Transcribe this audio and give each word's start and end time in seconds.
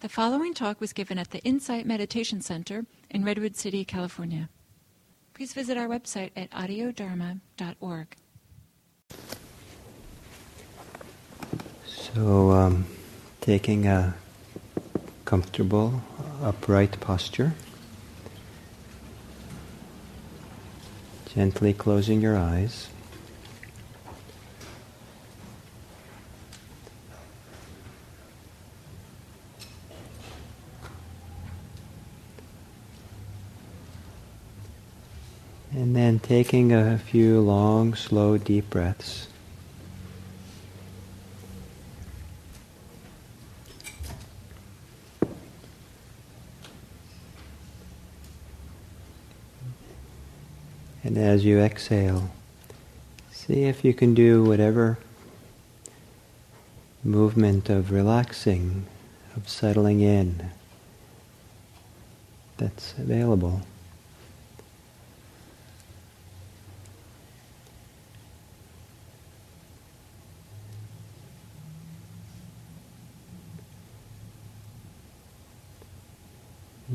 The 0.00 0.08
following 0.08 0.54
talk 0.54 0.80
was 0.80 0.94
given 0.94 1.18
at 1.18 1.30
the 1.30 1.40
Insight 1.40 1.84
Meditation 1.84 2.40
Center 2.40 2.86
in 3.10 3.22
Redwood 3.22 3.54
City, 3.54 3.84
California. 3.84 4.48
Please 5.34 5.52
visit 5.52 5.76
our 5.76 5.88
website 5.88 6.30
at 6.34 6.50
audiodharma.org. 6.52 8.16
So, 11.84 12.50
um, 12.50 12.86
taking 13.42 13.86
a 13.86 14.14
comfortable, 15.26 16.02
upright 16.42 16.98
posture, 17.00 17.52
gently 21.34 21.74
closing 21.74 22.22
your 22.22 22.38
eyes. 22.38 22.88
And 35.80 35.96
then 35.96 36.18
taking 36.18 36.74
a 36.74 36.98
few 36.98 37.40
long, 37.40 37.94
slow, 37.94 38.36
deep 38.36 38.68
breaths. 38.68 39.28
And 51.02 51.16
as 51.16 51.46
you 51.46 51.58
exhale, 51.58 52.30
see 53.32 53.64
if 53.64 53.82
you 53.82 53.94
can 53.94 54.12
do 54.12 54.44
whatever 54.44 54.98
movement 57.02 57.70
of 57.70 57.90
relaxing, 57.90 58.84
of 59.34 59.48
settling 59.48 60.02
in 60.02 60.50
that's 62.58 62.92
available. 62.98 63.62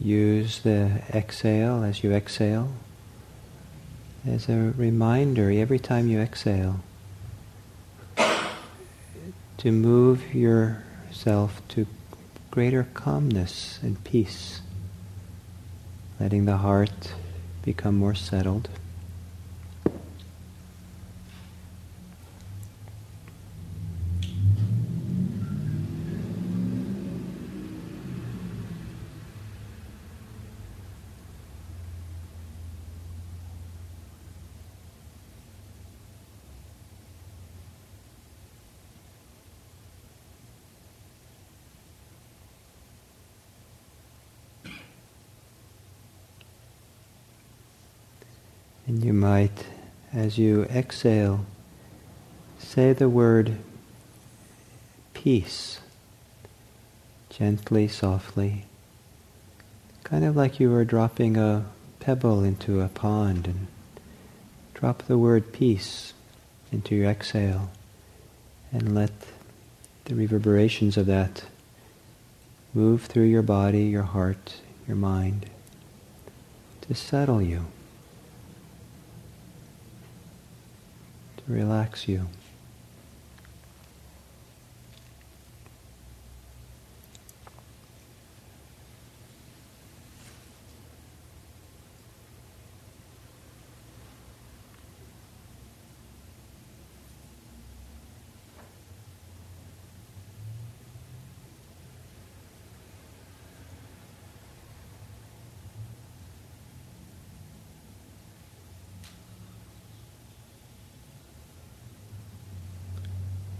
Use 0.05 0.59
the 0.59 1.01
exhale 1.11 1.83
as 1.83 2.03
you 2.03 2.13
exhale 2.13 2.71
as 4.23 4.47
a 4.47 4.71
reminder 4.77 5.49
every 5.49 5.79
time 5.79 6.07
you 6.07 6.19
exhale 6.19 6.81
to 9.57 9.71
move 9.71 10.35
yourself 10.35 11.59
to 11.69 11.87
greater 12.51 12.83
calmness 12.93 13.79
and 13.81 14.03
peace, 14.03 14.61
letting 16.19 16.45
the 16.45 16.57
heart 16.57 17.15
become 17.63 17.95
more 17.95 18.13
settled. 18.13 18.69
And 48.87 49.03
you 49.03 49.13
might, 49.13 49.65
as 50.13 50.37
you 50.37 50.63
exhale, 50.65 51.45
say 52.59 52.93
the 52.93 53.09
word 53.09 53.57
peace, 55.13 55.79
gently, 57.29 57.87
softly, 57.87 58.65
kind 60.03 60.23
of 60.23 60.35
like 60.35 60.59
you 60.59 60.69
were 60.69 60.85
dropping 60.85 61.35
a 61.35 61.65
pebble 61.99 62.43
into 62.43 62.81
a 62.81 62.87
pond 62.87 63.47
and 63.47 63.67
drop 64.75 65.03
the 65.03 65.17
word 65.17 65.51
peace 65.51 66.13
into 66.71 66.95
your 66.95 67.09
exhale 67.09 67.71
and 68.71 68.93
let 68.93 69.11
the 70.05 70.13
reverberations 70.13 70.97
of 70.97 71.07
that 71.07 71.45
move 72.75 73.05
through 73.05 73.23
your 73.23 73.41
body, 73.41 73.85
your 73.85 74.03
heart, 74.03 74.57
your 74.87 74.97
mind 74.97 75.47
to 76.81 76.93
settle 76.93 77.41
you. 77.41 77.65
Relax 81.47 82.07
you. 82.07 82.27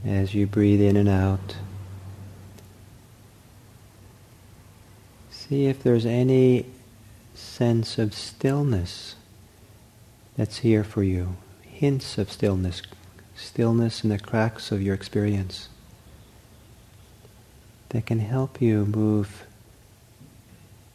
As 0.05 0.35
you 0.35 0.45
breathe 0.45 0.81
in 0.81 0.97
and 0.97 1.09
out, 1.09 1.55
see 5.31 5.65
if 5.65 5.81
there's 5.81 6.05
any 6.05 6.67
sense 7.33 7.97
of 7.97 8.13
stillness 8.13 9.15
that's 10.37 10.59
here 10.59 10.83
for 10.83 11.01
you. 11.01 11.37
Hints 11.63 12.19
of 12.19 12.31
stillness, 12.31 12.83
stillness 13.35 14.03
in 14.03 14.11
the 14.11 14.19
cracks 14.19 14.71
of 14.71 14.81
your 14.81 14.93
experience 14.93 15.69
that 17.89 18.05
can 18.05 18.19
help 18.19 18.61
you 18.61 18.85
move 18.85 19.45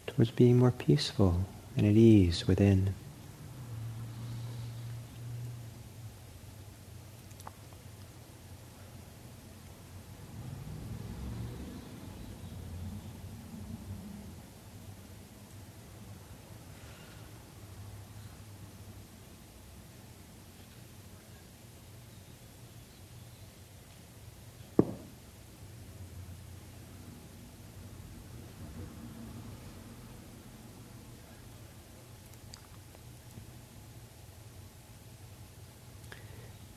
towards 0.07 0.31
being 0.31 0.57
more 0.57 0.71
peaceful 0.71 1.47
and 1.77 1.85
at 1.85 1.97
ease 1.97 2.47
within. 2.47 2.95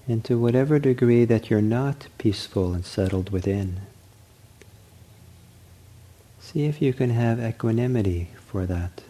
And 0.07 0.23
to 0.25 0.37
whatever 0.37 0.79
degree 0.79 1.25
that 1.25 1.49
you're 1.49 1.61
not 1.61 2.07
peaceful 2.17 2.73
and 2.73 2.85
settled 2.85 3.29
within, 3.29 3.81
see 6.39 6.65
if 6.65 6.81
you 6.81 6.93
can 6.93 7.09
have 7.09 7.39
equanimity 7.39 8.29
for 8.45 8.65
that. 8.65 9.03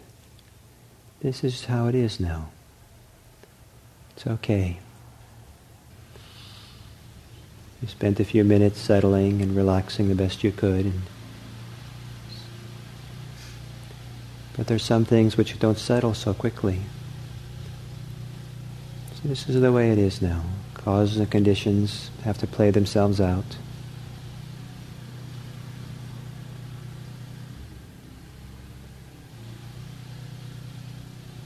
This 1.20 1.42
is 1.42 1.64
how 1.66 1.88
it 1.88 1.94
is 1.94 2.20
now. 2.20 2.50
It's 4.16 4.26
okay. 4.26 4.78
You 7.82 7.88
spent 7.88 8.20
a 8.20 8.24
few 8.24 8.44
minutes 8.44 8.78
settling 8.78 9.42
and 9.42 9.56
relaxing 9.56 10.08
the 10.08 10.14
best 10.14 10.44
you 10.44 10.52
could. 10.52 10.92
but 14.56 14.68
there's 14.68 14.84
some 14.84 15.04
things 15.04 15.36
which 15.36 15.58
don't 15.58 15.78
settle 15.78 16.14
so 16.14 16.32
quickly. 16.32 16.80
So 19.14 19.28
this 19.28 19.48
is 19.48 19.60
the 19.60 19.72
way 19.72 19.90
it 19.90 19.98
is 19.98 20.22
now. 20.22 20.44
Causes 20.84 21.16
and 21.16 21.30
conditions 21.30 22.10
have 22.24 22.36
to 22.36 22.46
play 22.46 22.70
themselves 22.70 23.18
out. 23.18 23.56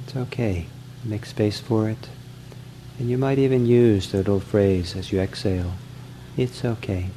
It's 0.04 0.16
okay. 0.16 0.66
Make 1.04 1.24
space 1.24 1.60
for 1.60 1.88
it. 1.88 2.08
And 2.98 3.08
you 3.08 3.16
might 3.16 3.38
even 3.38 3.64
use 3.64 4.10
the 4.10 4.18
little 4.18 4.40
phrase 4.40 4.96
as 4.96 5.12
you 5.12 5.20
exhale. 5.20 5.74
It's 6.36 6.64
okay. 6.64 7.10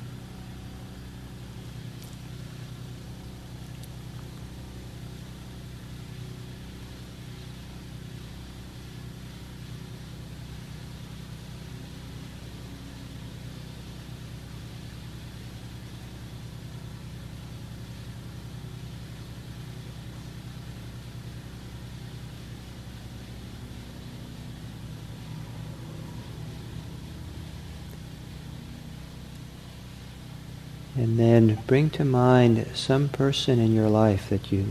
And 31.02 31.18
then 31.18 31.58
bring 31.66 31.90
to 31.92 32.06
mind 32.06 32.64
some 32.76 33.10
person 33.10 33.58
in 33.58 33.74
your 33.74 33.90
life 33.90 34.30
that 34.30 34.52
you 34.52 34.68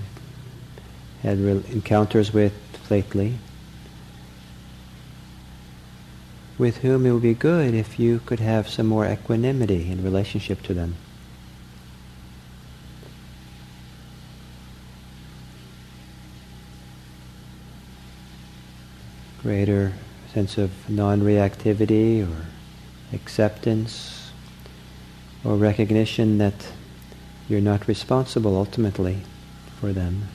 had 1.25 1.41
re- 1.41 1.65
encounters 1.71 2.32
with 2.32 2.53
lately, 2.88 3.38
with 6.56 6.77
whom 6.79 7.05
it 7.05 7.11
would 7.11 7.23
be 7.23 7.35
good 7.35 7.75
if 7.75 7.99
you 7.99 8.21
could 8.27 8.38
have 8.38 8.69
some 8.69 8.87
more 8.87 9.05
equanimity 9.05 9.91
in 9.91 10.05
relationship 10.05 10.62
to 10.62 10.73
them. 10.73 10.94
Greater 19.43 19.94
sense 20.32 20.56
of 20.56 20.88
non-reactivity 20.88 22.23
or 22.23 22.47
acceptance 23.12 24.19
or 25.45 25.57
recognition 25.57 26.39
that 26.39 26.73
you're 27.49 27.61
not 27.61 27.89
responsible 27.89 28.57
ultimately 28.57 29.19
for 29.81 29.93
them 29.93 30.29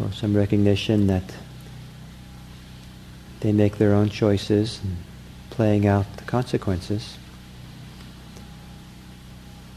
or 0.00 0.10
some 0.12 0.34
recognition 0.34 1.06
that 1.06 1.34
they 3.40 3.52
make 3.52 3.78
their 3.78 3.92
own 3.92 4.08
choices 4.08 4.80
and 4.82 4.96
playing 5.50 5.86
out 5.86 6.16
the 6.16 6.24
consequences. 6.24 7.18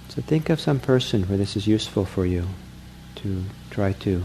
So 0.09 0.21
think 0.21 0.49
of 0.49 0.61
some 0.61 0.79
person 0.79 1.23
where 1.23 1.37
this 1.37 1.57
is 1.57 1.67
useful 1.67 2.05
for 2.05 2.25
you 2.25 2.47
to 3.15 3.43
try 3.69 3.91
to 3.91 4.23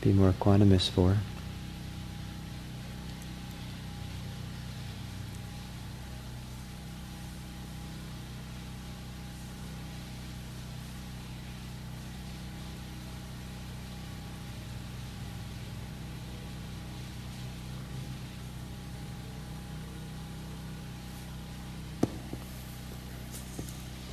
be 0.00 0.12
more 0.12 0.32
equanimous 0.32 0.90
for. 0.90 1.18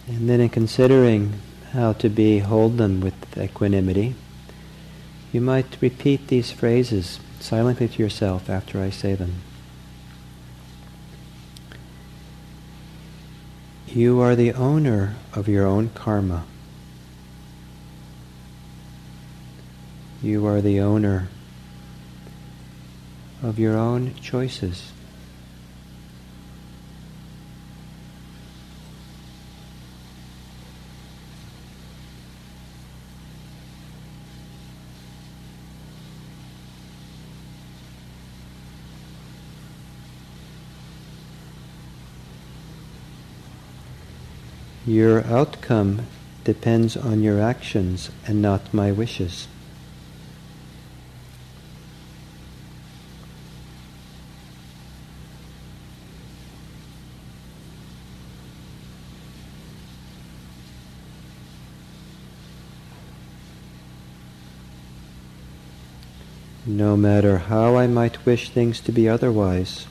And 0.07 0.29
then 0.29 0.39
in 0.39 0.49
considering 0.49 1.39
how 1.71 1.93
to 1.93 2.09
be 2.09 2.39
hold 2.39 2.77
them 2.77 3.01
with 3.01 3.37
equanimity, 3.37 4.15
you 5.31 5.41
might 5.41 5.81
repeat 5.81 6.27
these 6.27 6.51
phrases 6.51 7.19
silently 7.39 7.87
to 7.87 8.01
yourself 8.01 8.49
after 8.49 8.81
I 8.81 8.89
say 8.89 9.15
them. 9.15 9.41
You 13.87 14.19
are 14.19 14.35
the 14.35 14.53
owner 14.53 15.15
of 15.33 15.47
your 15.47 15.65
own 15.65 15.89
karma. 15.89 16.45
You 20.21 20.45
are 20.45 20.61
the 20.61 20.79
owner 20.79 21.29
of 23.41 23.59
your 23.59 23.77
own 23.77 24.15
choices. 24.15 24.91
Your 44.87 45.25
outcome 45.25 46.05
depends 46.43 46.95
on 46.95 47.23
your 47.23 47.41
actions 47.41 48.11
and 48.27 48.39
not 48.39 48.71
my 48.71 48.91
wishes. 48.91 49.47
No 66.67 66.95
matter 66.95 67.37
how 67.39 67.75
I 67.75 67.87
might 67.87 68.23
wish 68.23 68.51
things 68.51 68.79
to 68.81 68.91
be 68.91 69.09
otherwise, 69.09 69.87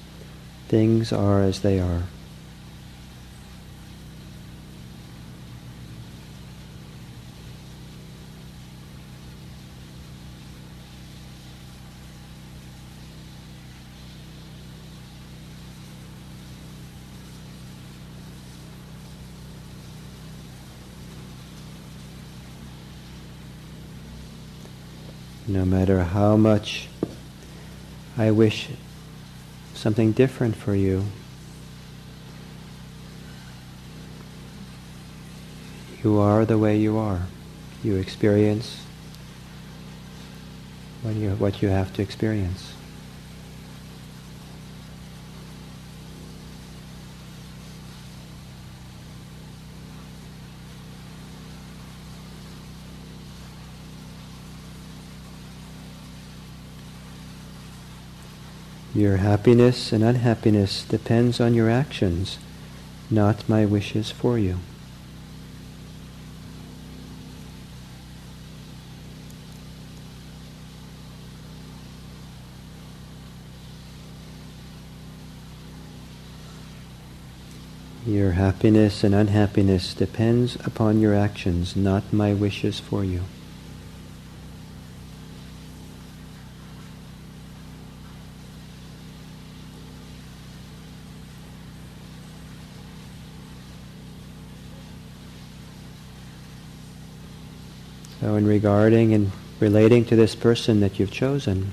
things 0.69 1.13
are 1.13 1.41
as 1.41 1.61
they 1.61 1.81
are. 1.81 2.05
No 25.47 25.65
matter 25.65 26.03
how 26.03 26.37
much 26.37 26.89
I 28.17 28.31
wish 28.31 28.69
something 29.75 30.13
different 30.13 30.57
for 30.57 30.75
you, 30.75 31.05
you 36.03 36.19
are 36.19 36.45
the 36.45 36.59
way 36.59 36.77
you 36.79 36.97
are. 36.97 37.23
You 37.83 37.97
experience 37.97 38.83
what 41.03 41.15
you, 41.15 41.31
what 41.31 41.61
you 41.61 41.69
have 41.69 41.93
to 41.95 42.03
experience. 42.03 42.74
Your 58.95 59.17
happiness 59.17 59.93
and 59.93 60.05
unhappiness 60.05 60.85
depends 60.85 61.41
on 61.41 61.53
your 61.53 61.69
actions, 61.69 62.39
not 63.11 63.49
my 63.49 63.67
wishes 63.67 64.13
for 64.13 64.39
you. 64.39 64.61
Your 78.07 78.33
happiness 78.33 79.03
and 79.03 79.13
unhappiness 79.13 79.93
depends 79.93 80.55
upon 80.65 81.01
your 81.01 81.17
actions, 81.17 81.75
not 81.75 82.13
my 82.13 82.33
wishes 82.33 82.79
for 82.79 83.03
you. 83.03 83.23
So, 98.21 98.37
in 98.37 98.47
regarding 98.47 99.13
and 99.13 99.33
relating 99.61 100.05
to 100.07 100.17
this 100.17 100.35
person 100.35 100.81
that 100.81 100.99
you've 100.99 101.11
chosen, 101.11 101.73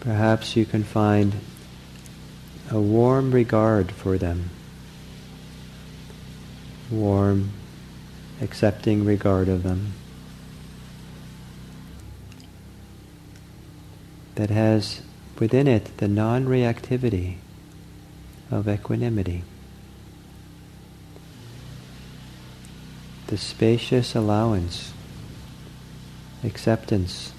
perhaps 0.00 0.56
you 0.56 0.64
can 0.64 0.82
find 0.82 1.34
a 2.70 2.80
warm 2.80 3.30
regard 3.30 3.92
for 3.92 4.18
them, 4.18 4.50
warm, 6.90 7.50
accepting 8.40 9.04
regard 9.04 9.48
of 9.48 9.62
them 9.62 9.92
that 14.38 14.50
has 14.50 15.02
within 15.40 15.66
it 15.66 15.96
the 15.98 16.06
non 16.06 16.46
reactivity 16.46 17.34
of 18.50 18.68
equanimity. 18.68 19.42
The 23.28 23.36
spacious 23.36 24.14
allowance, 24.14 24.92
acceptance. 26.42 27.32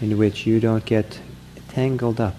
In 0.00 0.18
which 0.18 0.46
you 0.46 0.60
don't 0.60 0.84
get 0.84 1.20
tangled 1.68 2.20
up 2.20 2.34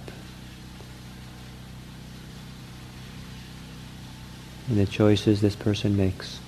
in 4.70 4.78
the 4.78 4.86
choices 4.86 5.42
this 5.42 5.56
person 5.56 5.96
makes. 5.96 6.40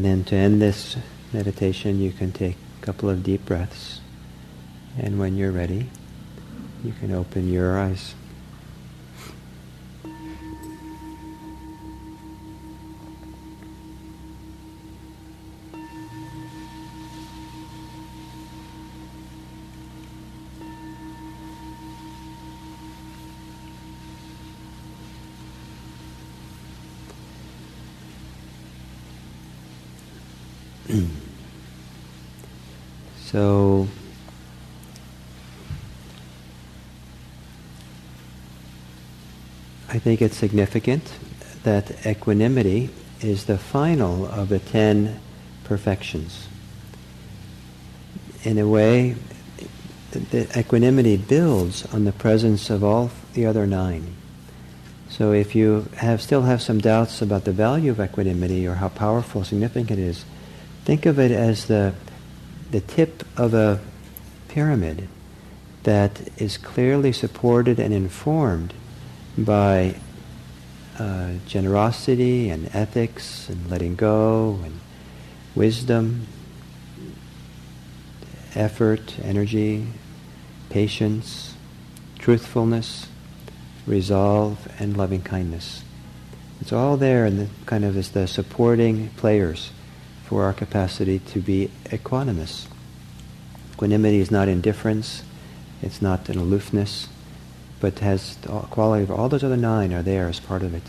And 0.00 0.06
then 0.06 0.24
to 0.24 0.34
end 0.34 0.62
this 0.62 0.96
meditation, 1.30 2.00
you 2.00 2.10
can 2.10 2.32
take 2.32 2.56
a 2.80 2.86
couple 2.86 3.10
of 3.10 3.22
deep 3.22 3.44
breaths. 3.44 4.00
And 4.98 5.18
when 5.18 5.36
you're 5.36 5.52
ready, 5.52 5.90
you 6.82 6.94
can 6.98 7.12
open 7.12 7.52
your 7.52 7.78
eyes. 7.78 8.14
So 33.30 33.86
I 39.88 39.98
think 39.98 40.20
it's 40.20 40.36
significant 40.36 41.12
that 41.62 42.06
equanimity 42.06 42.90
is 43.20 43.44
the 43.44 43.58
final 43.58 44.26
of 44.26 44.48
the 44.48 44.58
ten 44.58 45.20
perfections. 45.64 46.48
In 48.42 48.58
a 48.58 48.66
way, 48.66 49.14
the 50.10 50.58
equanimity 50.58 51.16
builds 51.16 51.86
on 51.94 52.04
the 52.04 52.12
presence 52.12 52.68
of 52.70 52.82
all 52.82 53.10
the 53.34 53.46
other 53.46 53.66
nine. 53.66 54.16
So 55.08 55.32
if 55.32 55.54
you 55.54 55.88
have 55.96 56.20
still 56.22 56.42
have 56.42 56.62
some 56.62 56.80
doubts 56.80 57.22
about 57.22 57.44
the 57.44 57.52
value 57.52 57.90
of 57.90 58.00
equanimity 58.00 58.66
or 58.66 58.74
how 58.74 58.88
powerful, 58.88 59.44
significant 59.44 59.90
it 59.90 59.98
is, 59.98 60.24
think 60.84 61.06
of 61.06 61.18
it 61.18 61.30
as 61.30 61.66
the 61.66 61.94
the 62.70 62.80
tip 62.80 63.24
of 63.36 63.54
a 63.54 63.80
pyramid 64.48 65.08
that 65.82 66.20
is 66.38 66.58
clearly 66.58 67.12
supported 67.12 67.78
and 67.78 67.92
informed 67.94 68.74
by 69.36 69.96
uh, 70.98 71.32
generosity 71.46 72.50
and 72.50 72.68
ethics 72.74 73.48
and 73.48 73.70
letting 73.70 73.96
go 73.96 74.60
and 74.64 74.78
wisdom, 75.54 76.26
effort, 78.54 79.16
energy, 79.22 79.86
patience, 80.68 81.54
truthfulness, 82.18 83.08
resolve, 83.86 84.68
and 84.78 84.96
loving 84.96 85.22
kindness. 85.22 85.82
It's 86.60 86.72
all 86.72 86.98
there 86.98 87.24
and 87.24 87.38
the 87.38 87.48
kind 87.64 87.84
of 87.84 87.96
as 87.96 88.10
the 88.10 88.28
supporting 88.28 89.08
players 89.16 89.70
for 90.30 90.44
our 90.44 90.52
capacity 90.52 91.18
to 91.18 91.40
be 91.40 91.68
equanimous. 91.86 92.68
Equanimity 93.72 94.20
is 94.20 94.30
not 94.30 94.46
indifference, 94.46 95.24
it's 95.82 96.00
not 96.00 96.28
an 96.28 96.38
aloofness, 96.38 97.08
but 97.80 97.98
has 97.98 98.36
the 98.36 98.48
quality 98.70 99.02
of 99.02 99.10
all 99.10 99.28
those 99.28 99.42
other 99.42 99.56
nine 99.56 99.92
are 99.92 100.04
there 100.04 100.28
as 100.28 100.38
part 100.38 100.62
of 100.62 100.72
it. 100.72 100.84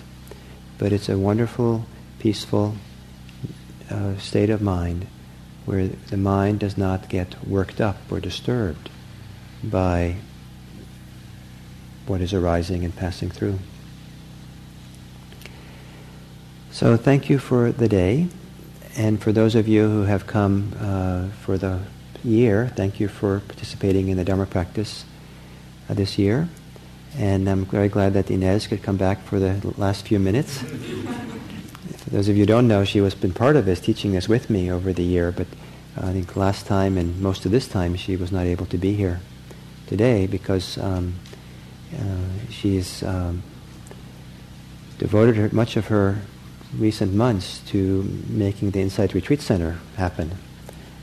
But 0.78 0.94
it's 0.94 1.10
a 1.10 1.18
wonderful, 1.18 1.88
peaceful 2.20 2.76
uh, 3.90 4.16
state 4.18 4.52
of 4.52 4.62
mind 4.62 5.08
where 5.66 5.88
the 5.88 6.18
mind 6.18 6.60
does 6.60 6.78
not 6.78 7.10
get 7.10 7.44
worked 7.44 7.82
up 7.82 7.98
or 8.12 8.20
disturbed 8.20 8.92
by 9.64 10.18
what 12.06 12.22
is 12.22 12.32
arising 12.32 12.86
and 12.86 12.96
passing 12.96 13.32
through. 13.32 13.58
So 16.70 16.96
thank 16.96 17.28
you 17.28 17.40
for 17.40 17.72
the 17.72 17.88
day. 17.88 18.28
And 18.98 19.22
for 19.22 19.32
those 19.32 19.56
of 19.56 19.68
you 19.68 19.88
who 19.88 20.04
have 20.04 20.28
come 20.28 20.74
uh, 20.80 21.30
for 21.44 21.58
the 21.58 21.80
year, 22.24 22.72
thank 22.76 23.00
you 23.00 23.08
for 23.08 23.40
participating 23.40 24.10
in 24.10 24.18
the 24.18 24.26
Dharma 24.26 24.46
practice 24.46 25.06
uh, 25.90 25.94
this 25.94 26.18
year. 26.18 26.50
And 27.18 27.50
I'm 27.50 27.66
very 27.66 27.90
glad 27.90 28.14
that 28.14 28.30
Ines 28.30 28.68
could 28.68 28.84
come 28.84 28.98
back 28.98 29.24
for 29.24 29.40
the 29.40 29.74
last 29.78 30.08
few 30.08 30.20
minutes. 30.20 30.58
for 31.98 32.10
those 32.10 32.28
of 32.28 32.36
you 32.36 32.44
who 32.44 32.48
don't 32.48 32.68
know, 32.68 32.84
she 32.84 33.00
has 33.00 33.16
been 33.16 33.34
part 33.34 33.56
of 33.56 33.66
this, 33.66 33.80
teaching 33.80 34.12
this 34.12 34.28
with 34.28 34.50
me 34.50 34.70
over 34.72 34.92
the 34.92 35.04
year, 35.04 35.32
but 35.32 35.48
uh, 35.98 36.08
I 36.08 36.14
think 36.14 36.36
last 36.36 36.66
time 36.66 36.98
and 36.98 37.20
most 37.22 37.46
of 37.46 37.52
this 37.52 37.68
time 37.68 37.96
she 37.96 38.16
was 38.16 38.32
not 38.32 38.46
able 38.46 38.66
to 38.68 38.78
be 38.78 38.94
here 38.94 39.22
today 39.88 40.28
because 40.28 40.78
um, 40.78 41.16
uh, 41.94 42.50
she's 42.50 43.04
um, 43.04 43.44
devoted 44.98 45.36
her, 45.36 45.50
much 45.52 45.76
of 45.76 45.88
her 45.88 46.20
recent 46.78 47.14
months 47.14 47.60
to 47.68 48.04
making 48.28 48.72
the 48.72 48.80
Insight 48.80 49.14
Retreat 49.14 49.42
Center 49.42 49.80
happen. 49.98 50.32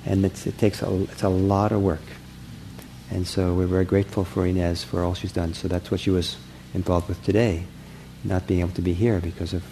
And 0.05 0.25
it 0.25 0.35
takes 0.59 0.83
a, 0.83 1.03
it's 1.05 1.23
a 1.23 1.29
lot 1.29 1.73
of 1.73 1.83
work. 1.83 2.03
And 3.11 3.27
so 3.27 3.55
we're 3.55 3.67
very 3.67 3.85
grateful 3.85 4.25
for 4.25 4.47
Ines 4.47 4.85
for 4.85 5.03
all 5.03 5.15
she's 5.15 5.33
done. 5.33 5.55
So 5.55 5.69
that's 5.69 5.91
what 5.91 6.01
she 6.01 6.11
was 6.11 6.37
involved 6.75 7.09
with 7.09 7.23
today, 7.25 7.65
not 8.25 8.47
being 8.47 8.61
able 8.61 8.73
to 8.73 8.83
be 8.83 8.95
here 8.95 9.21
because 9.21 9.55
of, 9.55 9.65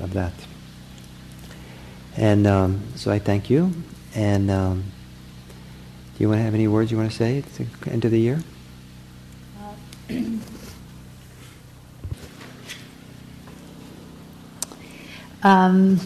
of 0.00 0.12
that. 0.14 0.32
And 2.16 2.46
um, 2.46 2.82
so 2.96 3.10
I 3.10 3.18
thank 3.18 3.50
you. 3.50 3.72
And 4.14 4.50
um, 4.50 4.84
do 6.16 6.22
you 6.22 6.28
want 6.28 6.38
to 6.38 6.44
have 6.44 6.54
any 6.54 6.68
words 6.68 6.90
you 6.90 6.96
want 6.96 7.10
to 7.10 7.16
say 7.16 7.38
at 7.38 7.54
the 7.54 7.66
end 7.90 8.04
of 8.04 8.10
the 8.10 8.20
year? 8.20 8.42
Uh, 9.60 10.14
um, 15.44 16.00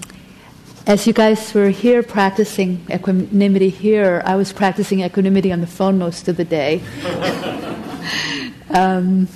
as 0.87 1.07
you 1.07 1.12
guys 1.12 1.54
were 1.54 1.68
here 1.68 2.02
practicing 2.02 2.85
equanimity 2.90 3.68
here, 3.68 4.21
I 4.25 4.35
was 4.35 4.52
practicing 4.52 5.00
equanimity 5.00 5.52
on 5.52 5.61
the 5.61 5.66
phone 5.66 5.99
most 5.99 6.28
of 6.28 6.37
the 6.37 6.45
day. 6.45 6.83
um, 8.71 9.28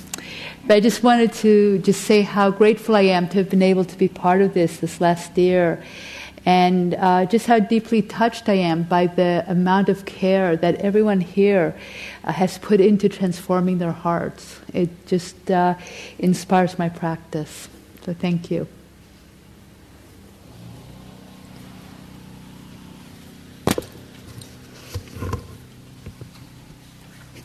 but 0.67 0.75
I 0.75 0.79
just 0.81 1.03
wanted 1.03 1.31
to 1.33 1.79
just 1.79 2.01
say 2.01 2.21
how 2.21 2.51
grateful 2.51 2.95
I 2.95 3.01
am 3.01 3.29
to 3.29 3.37
have 3.37 3.49
been 3.49 3.61
able 3.61 3.85
to 3.85 3.97
be 3.97 4.07
part 4.07 4.41
of 4.41 4.53
this 4.53 4.77
this 4.77 4.99
last 4.99 5.37
year, 5.37 5.81
and 6.45 6.95
uh, 6.95 7.25
just 7.25 7.47
how 7.47 7.59
deeply 7.59 8.01
touched 8.01 8.49
I 8.49 8.55
am 8.55 8.83
by 8.83 9.07
the 9.07 9.45
amount 9.47 9.87
of 9.87 10.05
care 10.05 10.57
that 10.57 10.75
everyone 10.75 11.21
here 11.21 11.75
uh, 12.25 12.33
has 12.33 12.57
put 12.57 12.81
into 12.81 13.07
transforming 13.07 13.77
their 13.77 13.91
hearts. 13.91 14.59
It 14.73 14.89
just 15.07 15.49
uh, 15.49 15.75
inspires 16.19 16.77
my 16.77 16.89
practice. 16.89 17.69
So 18.05 18.13
thank 18.13 18.51
you. 18.51 18.67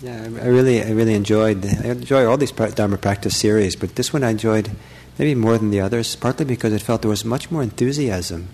Yeah, 0.00 0.23
I 0.23 0.47
really, 0.47 0.81
I 0.81 0.90
really 0.90 1.14
enjoyed. 1.14 1.67
I 1.67 1.88
enjoy 1.88 2.25
all 2.25 2.37
these 2.37 2.52
Dharma 2.52 2.99
practice 2.99 3.37
series, 3.37 3.75
but 3.75 3.97
this 3.97 4.12
one 4.12 4.23
I 4.23 4.31
enjoyed 4.31 4.71
maybe 5.19 5.35
more 5.35 5.59
than 5.59 5.71
the 5.71 5.81
others. 5.81 6.14
Partly 6.14 6.45
because 6.45 6.73
it 6.73 6.83
felt 6.83 7.02
there 7.02 7.09
was 7.09 7.25
much 7.25 7.50
more 7.50 7.64
enthusiasm. 7.64 8.49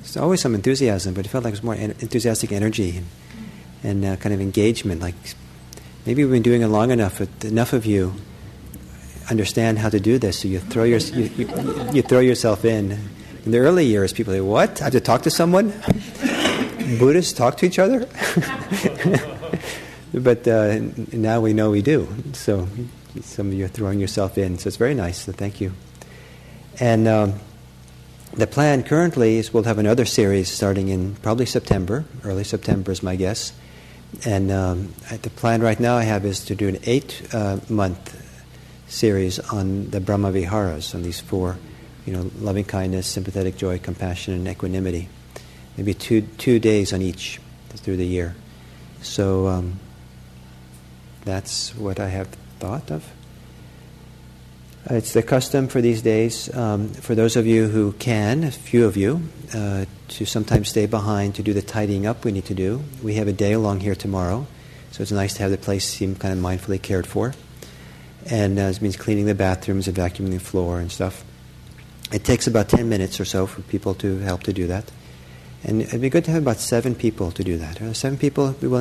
There's 0.00 0.16
always 0.16 0.40
some 0.40 0.54
enthusiasm, 0.54 1.12
but 1.12 1.26
it 1.26 1.28
felt 1.28 1.44
like 1.44 1.52
it 1.52 1.60
was 1.60 1.62
more 1.62 1.74
enthusiastic 1.74 2.50
energy 2.50 2.96
and, 2.96 3.06
and 3.82 4.04
uh, 4.06 4.16
kind 4.16 4.34
of 4.34 4.40
engagement. 4.40 5.02
Like 5.02 5.16
maybe 6.06 6.24
we've 6.24 6.32
been 6.32 6.42
doing 6.42 6.62
it 6.62 6.68
long 6.68 6.90
enough. 6.90 7.18
But 7.18 7.44
enough 7.44 7.74
of 7.74 7.84
you 7.84 8.14
understand 9.28 9.78
how 9.80 9.90
to 9.90 10.00
do 10.00 10.18
this, 10.18 10.38
so 10.38 10.48
you 10.48 10.60
throw 10.60 10.84
your 10.84 11.00
you, 11.00 11.24
you, 11.36 11.90
you 11.92 12.02
throw 12.02 12.20
yourself 12.20 12.64
in. 12.64 12.98
In 13.44 13.52
the 13.52 13.58
early 13.58 13.84
years, 13.84 14.14
people 14.14 14.32
say, 14.32 14.40
"What? 14.40 14.80
I 14.80 14.84
have 14.84 14.92
to 14.94 15.00
talk 15.00 15.22
to 15.22 15.30
someone." 15.30 15.74
Buddhists 16.98 17.34
talk 17.34 17.58
to 17.58 17.66
each 17.66 17.78
other. 17.78 18.08
but 20.12 20.46
uh, 20.46 20.80
now 21.12 21.40
we 21.40 21.52
know 21.52 21.70
we 21.70 21.82
do. 21.82 22.08
So 22.32 22.68
some 23.22 23.48
of 23.48 23.54
you 23.54 23.64
are 23.64 23.68
throwing 23.68 24.00
yourself 24.00 24.38
in. 24.38 24.58
So 24.58 24.68
it's 24.68 24.76
very 24.76 24.94
nice. 24.94 25.22
So 25.22 25.32
thank 25.32 25.60
you. 25.60 25.72
And 26.78 27.08
um, 27.08 27.34
the 28.34 28.46
plan 28.46 28.82
currently 28.82 29.36
is 29.36 29.52
we'll 29.52 29.64
have 29.64 29.78
another 29.78 30.04
series 30.04 30.50
starting 30.50 30.88
in 30.88 31.14
probably 31.16 31.46
September. 31.46 32.04
Early 32.24 32.44
September 32.44 32.92
is 32.92 33.02
my 33.02 33.16
guess. 33.16 33.52
And 34.24 34.50
um, 34.50 34.94
the 35.22 35.30
plan 35.30 35.62
right 35.62 35.78
now 35.78 35.96
I 35.96 36.04
have 36.04 36.24
is 36.24 36.44
to 36.46 36.54
do 36.54 36.68
an 36.68 36.78
eight 36.84 37.22
uh, 37.32 37.58
month 37.68 38.22
series 38.88 39.38
on 39.38 39.90
the 39.90 40.00
Brahma 40.00 40.30
Viharas, 40.30 40.94
on 40.94 41.02
these 41.02 41.20
four, 41.20 41.58
you 42.04 42.12
know, 42.12 42.30
loving 42.38 42.64
kindness, 42.64 43.06
sympathetic 43.06 43.56
joy, 43.56 43.78
compassion, 43.78 44.34
and 44.34 44.46
equanimity. 44.46 45.08
Maybe 45.76 45.92
two 45.92 46.22
two 46.22 46.58
days 46.58 46.92
on 46.92 47.02
each 47.02 47.40
through 47.70 47.96
the 47.96 48.06
year. 48.06 48.34
So 49.02 49.48
um, 49.48 49.78
that's 51.26 51.74
what 51.74 52.00
I 52.00 52.08
have 52.08 52.28
thought 52.60 52.90
of. 52.90 53.04
It's 54.88 55.12
the 55.12 55.22
custom 55.24 55.66
for 55.66 55.80
these 55.80 56.00
days, 56.00 56.54
um, 56.54 56.88
for 56.90 57.16
those 57.16 57.34
of 57.34 57.44
you 57.44 57.66
who 57.66 57.92
can, 57.94 58.44
a 58.44 58.52
few 58.52 58.86
of 58.86 58.96
you, 58.96 59.20
uh, 59.52 59.86
to 60.08 60.24
sometimes 60.24 60.68
stay 60.68 60.86
behind 60.86 61.34
to 61.34 61.42
do 61.42 61.52
the 61.52 61.60
tidying 61.60 62.06
up 62.06 62.24
we 62.24 62.30
need 62.30 62.44
to 62.44 62.54
do. 62.54 62.84
We 63.02 63.14
have 63.14 63.26
a 63.26 63.32
day 63.32 63.52
along 63.52 63.80
here 63.80 63.96
tomorrow, 63.96 64.46
so 64.92 65.02
it's 65.02 65.10
nice 65.10 65.34
to 65.34 65.42
have 65.42 65.50
the 65.50 65.58
place 65.58 65.84
seem 65.84 66.14
kind 66.14 66.32
of 66.32 66.38
mindfully 66.38 66.80
cared 66.80 67.08
for. 67.08 67.34
And 68.30 68.56
uh, 68.60 68.62
it 68.62 68.80
means 68.80 68.96
cleaning 68.96 69.26
the 69.26 69.34
bathrooms 69.34 69.88
and 69.88 69.96
vacuuming 69.96 70.30
the 70.30 70.38
floor 70.38 70.78
and 70.78 70.92
stuff. 70.92 71.24
It 72.12 72.22
takes 72.22 72.46
about 72.46 72.68
10 72.68 72.88
minutes 72.88 73.18
or 73.18 73.24
so 73.24 73.46
for 73.46 73.62
people 73.62 73.94
to 73.94 74.18
help 74.18 74.44
to 74.44 74.52
do 74.52 74.68
that. 74.68 74.92
And 75.64 75.82
it'd 75.82 76.00
be 76.00 76.10
good 76.10 76.24
to 76.26 76.30
have 76.30 76.42
about 76.42 76.58
seven 76.58 76.94
people 76.94 77.32
to 77.32 77.42
do 77.42 77.58
that. 77.58 77.82
Are 77.82 77.92
seven 77.92 78.16
people 78.16 78.52
be 78.52 78.68
willing 78.68 78.74